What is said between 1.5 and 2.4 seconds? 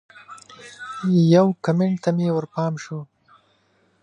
کمنټ ته مې